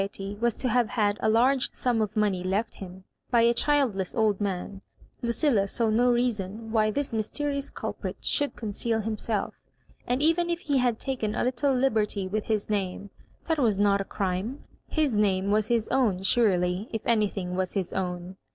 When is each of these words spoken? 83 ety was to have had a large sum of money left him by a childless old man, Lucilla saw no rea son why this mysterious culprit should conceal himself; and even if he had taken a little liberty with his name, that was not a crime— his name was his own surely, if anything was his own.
83 0.01 0.25
ety 0.25 0.35
was 0.41 0.55
to 0.55 0.67
have 0.67 0.89
had 0.89 1.17
a 1.19 1.29
large 1.29 1.71
sum 1.73 2.01
of 2.01 2.15
money 2.17 2.43
left 2.43 2.73
him 2.77 3.03
by 3.29 3.41
a 3.41 3.53
childless 3.53 4.15
old 4.15 4.41
man, 4.41 4.81
Lucilla 5.21 5.67
saw 5.67 5.91
no 5.91 6.09
rea 6.11 6.31
son 6.31 6.71
why 6.71 6.89
this 6.89 7.13
mysterious 7.13 7.69
culprit 7.69 8.17
should 8.19 8.55
conceal 8.55 9.01
himself; 9.01 9.53
and 10.07 10.23
even 10.23 10.49
if 10.49 10.61
he 10.61 10.79
had 10.79 10.97
taken 10.97 11.35
a 11.35 11.43
little 11.43 11.75
liberty 11.75 12.27
with 12.27 12.45
his 12.45 12.67
name, 12.67 13.11
that 13.47 13.59
was 13.59 13.77
not 13.77 14.01
a 14.01 14.03
crime— 14.03 14.63
his 14.99 15.15
name 15.19 15.51
was 15.51 15.67
his 15.67 15.87
own 15.89 16.23
surely, 16.23 16.89
if 16.91 17.05
anything 17.05 17.55
was 17.55 17.73
his 17.73 17.93
own. 17.93 18.37